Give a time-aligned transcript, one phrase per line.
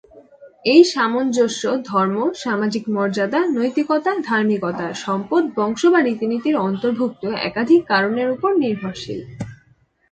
[0.65, 8.51] এই সামঞ্জস্য ধর্ম, সামাজিক মর্যাদা, নৈতিকতা, ধার্মিকতা, সম্পদ, বংশ বা রীতিনীতির অন্তর্ভুক্ত একাধিক কারণের উপর
[8.63, 9.19] নির্ভরশীল।